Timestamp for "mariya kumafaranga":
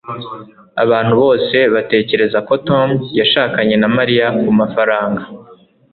3.97-5.21